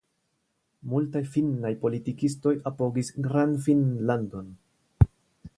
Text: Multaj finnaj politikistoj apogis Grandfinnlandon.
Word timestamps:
Multaj 0.93 1.21
finnaj 1.35 1.71
politikistoj 1.83 2.55
apogis 2.71 3.15
Grandfinnlandon. 3.29 4.53